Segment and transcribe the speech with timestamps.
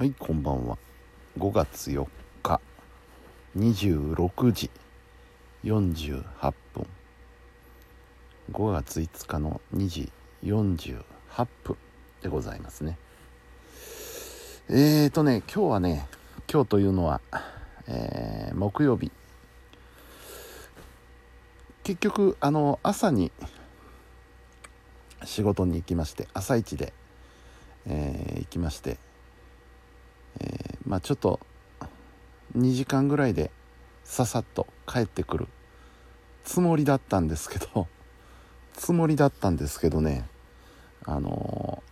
[0.00, 0.78] はいこんばんは。
[1.38, 2.06] 5月4
[2.42, 2.58] 日
[3.54, 4.70] 26時
[5.62, 6.24] 48
[6.72, 6.86] 分
[8.50, 10.10] 5月5日の2時
[10.42, 11.02] 48
[11.64, 11.76] 分
[12.22, 12.96] でございますね。
[14.70, 16.08] えーとね今日はね
[16.50, 17.20] 今日というのは、
[17.86, 19.12] えー、木曜日。
[21.84, 23.32] 結局あの朝に
[25.24, 26.94] 仕事に行きまして朝一で、
[27.84, 28.96] えー、行きまして
[30.38, 31.40] えー、まあちょっと
[32.56, 33.50] 2時間ぐらいで
[34.04, 35.48] ささっと帰ってくる
[36.44, 37.88] つもりだったんですけど
[38.74, 40.28] つもりだったんですけどね
[41.04, 41.82] あの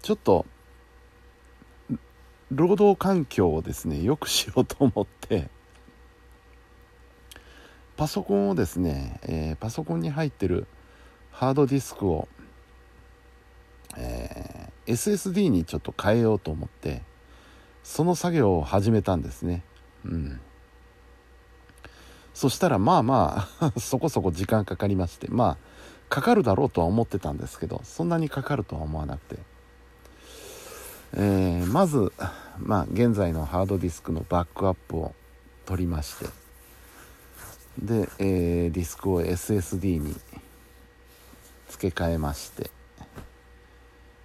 [0.00, 0.46] ー、ちょっと
[2.50, 5.48] 労働環境をですねよくしようと思って
[7.96, 10.66] パソコンをですね、えー、パソコンに入ってる
[11.30, 12.28] ハードディスクを、
[13.96, 17.02] えー、SSD にちょっと変えようと思って
[17.82, 19.62] その作業を始めたんですね。
[20.04, 20.40] うん。
[22.34, 25.56] そしたらまあまあ そこそこ時間かかりましてまあ
[26.08, 29.42] かかるだろうとは思ってたんですけどそんなにかかるとは思わなくて、
[31.14, 32.12] えー、まず
[32.58, 35.14] まあ現在のハードディスクのバックアップを
[35.66, 36.26] 取りまして
[37.78, 40.16] で、えー、ディスクを SSD に
[41.68, 42.70] 付け替えまして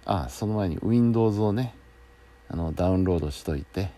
[0.04, 1.74] あその前に Windows をね
[2.48, 3.90] あのダウンロードしといて。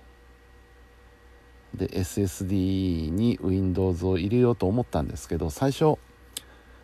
[1.75, 5.99] で SSD に Windows を入れようと思ったんですけど最初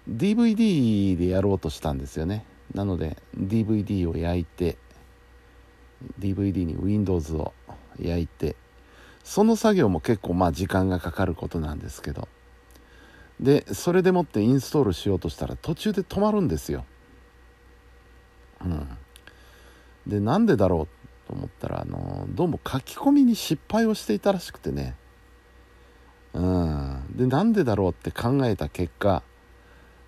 [0.08, 2.44] DVD でやろうとしたんですよね。
[2.72, 4.76] なので DVD を焼いて
[6.20, 7.52] DVD に Windows を
[8.00, 8.54] 焼いて
[9.24, 12.28] その作業も結構まあ時間がかかることなんですけど。
[13.40, 16.86] でそれでもってインストールしようとしたら途中で止まるんですよ。
[18.64, 18.88] うん。
[20.06, 24.94] でなんでだろうと思ったらあのどうも書き込みに失敗をしていたらしくてね。
[26.34, 27.04] うん。
[27.16, 29.22] でなんでだろうって考えた結果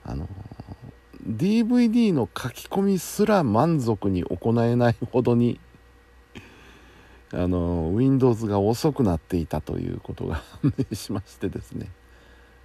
[0.04, 0.28] あの
[1.26, 5.60] DVD の書き込みすら満足に行えないほどに
[7.32, 11.90] あの Windows が遅くなっていたということが判明しましてですね。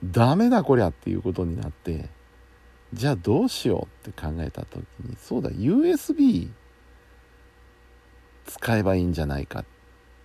[0.03, 2.09] ダメだこりゃっていうことになって
[2.93, 6.49] じゃあどうしようって考えた時にそうだ USB
[8.45, 9.65] 使えばいいんじゃないかっ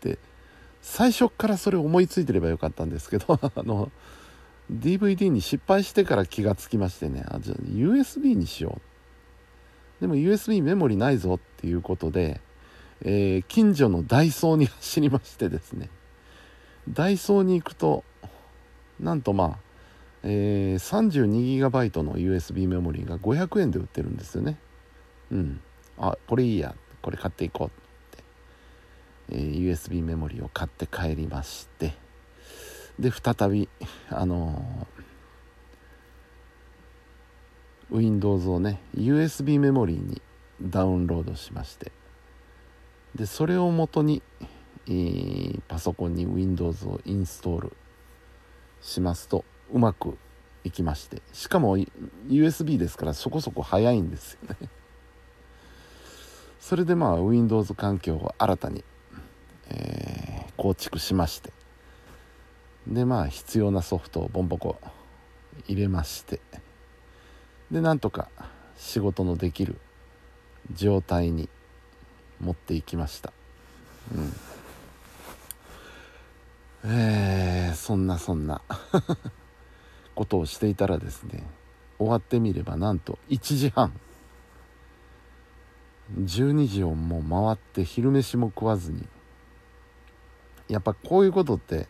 [0.01, 0.19] て。
[0.83, 3.91] 最初からそれ思いついてればよかったんですけど あの
[4.73, 7.25] DVD に失敗してから気がつきましてね。
[7.29, 8.81] あじゃあ USB にしよ
[9.99, 10.01] う。
[10.01, 12.41] でも USB メモリないぞっていうことで、
[13.03, 15.91] えー、近所のダイソーに走りましてですね。
[16.89, 18.05] ダイソーに行くと
[19.01, 19.59] なんとまあ、
[20.23, 24.59] えー、32GB の USB メモリーが500円で売ってるんですよね。
[25.31, 25.61] うん。
[25.99, 26.75] あこれいいや。
[27.01, 27.88] これ買っていこう。
[29.31, 31.95] えー、USB メモリーを買って帰りまして
[32.99, 33.69] で再び
[34.11, 40.21] あのー、Windows をね USB メモリーに
[40.61, 41.93] ダウンロードしまして
[43.15, 44.23] でそれをもとに、
[44.87, 47.77] えー、パソコンに Windows をインストール
[48.81, 50.17] しますとうまく
[50.65, 51.79] いきましてしかも
[52.29, 54.69] USB ですからそこそこ早いんですよね。
[56.61, 58.85] それでまあ Windows 環境を新たに
[59.71, 61.53] え、構築しまして。
[62.87, 64.79] でまあ必要なソフトをボンボコ
[65.67, 66.41] 入れまして。
[67.71, 68.29] でなんとか
[68.77, 69.77] 仕事のできる
[70.73, 71.49] 状態に
[72.41, 73.33] 持っていきました。
[74.15, 74.33] うん。
[76.91, 78.63] えー、そんなそんな。
[80.15, 81.47] ことをしていたらですね
[81.97, 83.93] 終わってみればなんと1時半。
[86.17, 89.07] 12時をもう回って昼飯も食わずに
[90.69, 91.89] やっぱこういうことって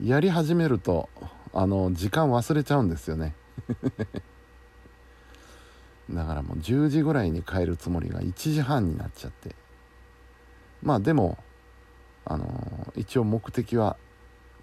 [0.00, 1.08] やり始めると
[1.52, 3.34] あの時間忘れちゃうんですよね。
[6.10, 9.54] だからもう10時ぐらいに帰るつもりが1時半になっちゃって。
[10.82, 11.38] まあでも
[12.24, 13.96] あの一応目的は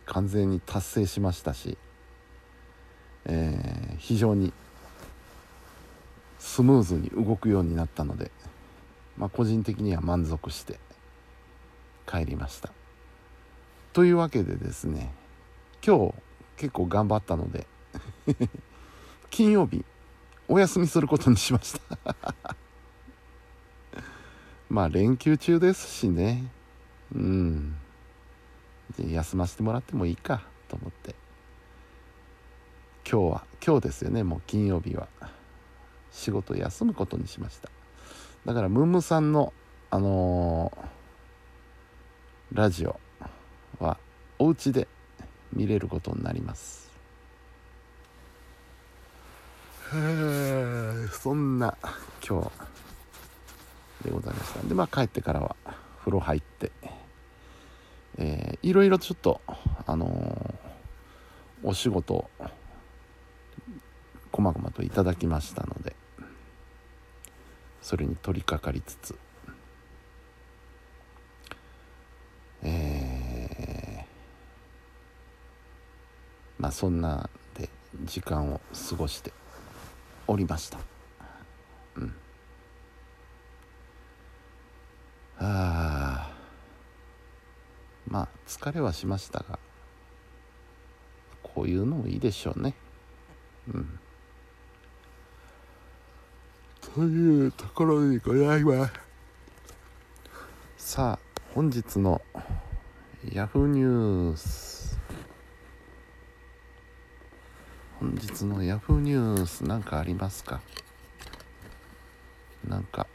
[0.05, 1.77] 完全に達成しましたし、
[3.25, 4.51] えー、非常に
[6.39, 8.31] スムーズに動くようになったので、
[9.17, 10.79] まあ、個人的には満足して
[12.07, 12.71] 帰りました。
[13.93, 15.11] というわけでですね
[15.85, 16.13] 今日
[16.57, 17.67] 結構頑張ったので
[19.29, 19.85] 金曜日
[20.47, 22.15] お休みすることにしました。
[24.67, 26.51] まあ連休中ですしね。
[27.13, 27.75] うん。
[28.97, 31.13] 休ませてもらってもいいかと思って。
[33.09, 35.07] 今日は今日ですよねもう金曜日は。
[36.11, 37.69] 仕事休むことにしました。
[38.45, 39.53] だからムームさんの
[39.91, 40.99] あのー
[42.51, 42.99] ラジオ。
[44.39, 44.87] お家で
[45.53, 46.89] 見れることになります。
[51.21, 51.77] そんな
[52.27, 52.41] 今
[54.01, 54.61] 日でございました。
[54.67, 55.55] でまあ帰ってからは
[55.99, 56.71] 風呂入って
[58.21, 59.39] えー、いろいろちょっと
[59.87, 62.29] あのー、お仕事
[64.31, 65.95] こまごまといただきましたので
[67.81, 69.15] それに取り掛かりつつ
[76.59, 77.69] まあそんなで
[78.03, 79.31] 時間を過ごして
[80.27, 80.77] おりました。
[81.95, 82.15] うん。
[85.39, 86.31] ああ。
[88.07, 89.57] まあ疲れはしましたが
[91.41, 92.75] こういうのもいいでしょうね。
[93.73, 93.99] うん。
[96.93, 98.93] というところでございます。
[100.77, 102.21] さあ本日の
[103.31, 104.98] ヤフーニュース
[107.99, 110.61] 本日のヤフーニュース何かありますか？
[112.65, 113.07] なんか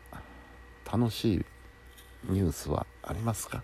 [0.84, 1.44] 楽しい
[2.28, 3.62] ニュースはありますか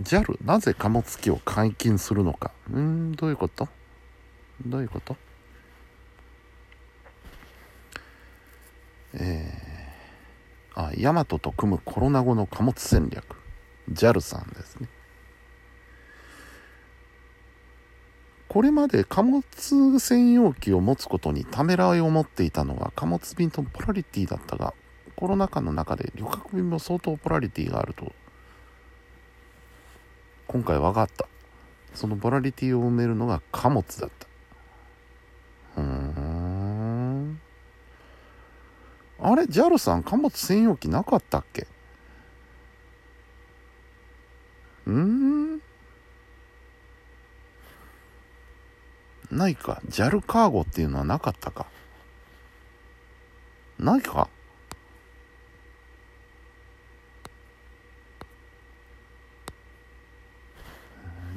[0.00, 2.50] ？JAL なぜ貨物機を解禁するのか？
[2.72, 3.68] うんどういうこと？
[4.64, 5.16] どういうこと？
[9.12, 13.33] えー、あヤマトと組むコロナ後の貨物戦略。
[13.92, 14.88] JAL さんですね。
[18.48, 19.42] これまで貨物
[19.98, 24.74] 専用機を持つことにためらいを持っていたのは貨物便とポラリティだったが
[25.16, 28.12] コロナ禍の中で旅客便も相当ポラリティがあると
[30.46, 31.26] 今回分かった。
[31.94, 34.10] そのボラリティを埋めるのが貨物だっ
[35.76, 35.80] た。
[35.80, 37.40] うん。
[39.20, 41.66] あれ JAL さん貨物専用機なかったっけ？
[44.86, 45.60] うん。
[49.30, 49.80] ないか。
[49.88, 51.66] JAL カーゴっていうのはなかったか。
[53.78, 54.28] ないか。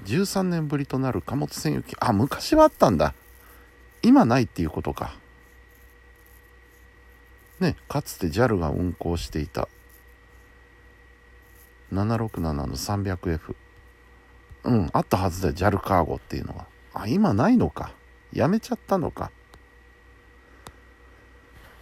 [0.05, 3.13] 13年ぶりとなる貨物専用機あ昔はあったんだ。
[4.01, 5.13] 今ないっていうことか。
[7.59, 9.67] ねかつて JAL が運行していた
[11.91, 13.55] 767の 300F
[14.65, 16.67] うんあったはずだよ JAL カーゴっていうのは。
[16.93, 17.93] あ今ないのか。
[18.33, 19.31] やめちゃったのか。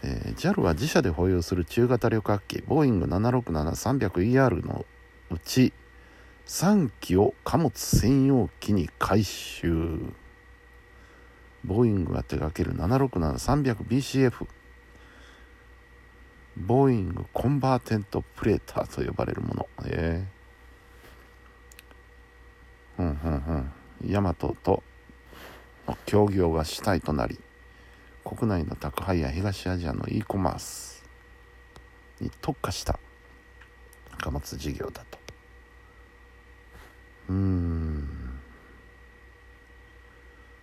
[0.03, 4.85] えー、JAL は自社で保有する中型旅客機ボーイング 767-300ER の
[5.31, 5.73] うち
[6.45, 9.99] 3機を貨物専用機に改修
[11.63, 14.45] ボーイングが手掛ける 767-300BCF
[16.57, 19.67] ボーイングコンバーテントプレーターと呼ばれるもの。
[19.85, 20.25] え
[22.97, 23.71] えー、うんうん
[24.01, 24.11] うん。
[24.11, 24.83] ヤマトと
[26.05, 27.39] 協業が主体となり
[28.23, 31.03] 国内の宅配や東アジアの e コマース
[32.19, 32.99] に特化した
[34.17, 35.19] 貨物事業だと。
[37.29, 38.39] うん。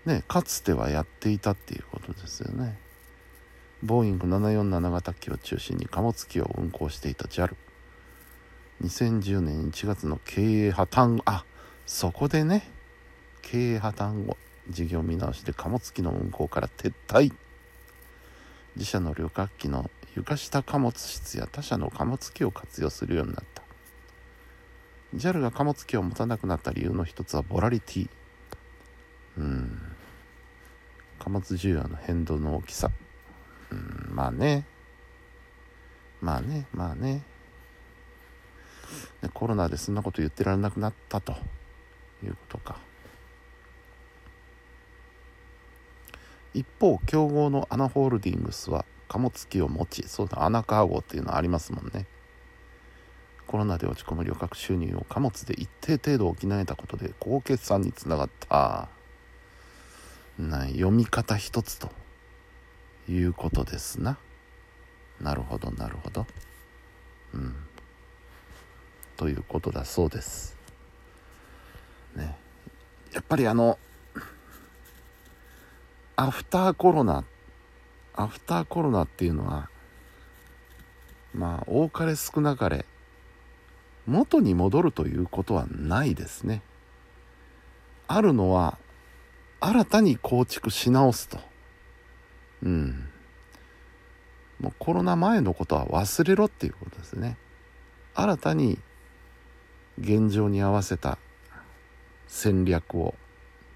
[0.06, 2.78] ねかつてはやっていたっていうことですよね。
[3.82, 7.56] ボーイング747型機を中心に貨物機を運行していた JAL
[8.82, 11.20] 2010年1月の経営破綻。
[11.24, 11.44] あ
[11.86, 12.68] そこでね。
[13.42, 14.36] 経営破綻後
[14.70, 17.32] 事業見直しで貨物機の運行から撤退。
[18.76, 23.62] 自社の旅客機の床下貨物室や他社の貨物機を活用するようになった。
[25.14, 28.08] JAL が貨物機を持たなくなった理由の一つはボラリティ。
[29.38, 29.80] うん。
[31.18, 32.90] 貨物需要の変動の大きさ。
[34.10, 34.66] まあね。
[36.20, 37.22] まあねまあね。
[39.34, 41.32] コロナでそんなこと言ってられなくなったと
[42.22, 42.78] いうことか。
[46.54, 52.06] 一方競合のアナホールディングスは貨物機を持ちそうだアナカーゴっていうのありますもんね。
[53.46, 58.88] コロナで落ち込む旅客収入を貨物で一定程度補えたことで高決算につながった。
[60.38, 61.90] な読み方一つと。
[63.08, 64.18] いうことですな。
[65.20, 66.26] なるほどなるほど。
[67.34, 67.54] うん。
[69.16, 70.56] ということだそうです。
[72.16, 72.36] ね。
[73.12, 73.78] やっぱりあの
[76.16, 77.24] アフターコロナ
[78.14, 79.70] アフターコロナっていうのは
[81.34, 82.84] まあ多かれ少なかれ
[84.06, 86.62] 元に戻るということはないですね。
[88.08, 88.78] あるのは
[89.60, 91.51] 新たに構築し直すと。
[92.62, 93.08] うん。
[94.60, 97.36] もうコロナ前のことは忘れろっていうことですね。
[98.14, 98.78] 新たに
[99.98, 101.18] 現状に合わせた
[102.26, 103.14] 戦略を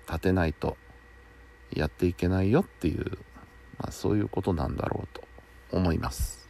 [0.07, 0.77] 立てないと
[1.75, 3.19] やっていけないよっていう、
[3.79, 5.23] まあ、そういうことなんだろうと
[5.77, 6.49] 思います。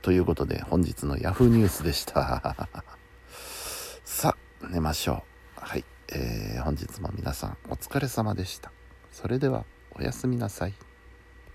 [0.00, 2.56] ということで本日の Yahoo ニュースでした。
[4.04, 5.24] さあ寝ましょ
[5.56, 5.60] う。
[5.60, 8.72] はい、えー、本日も皆さんお疲れ様でした。
[9.12, 10.87] それではおやすみなさい。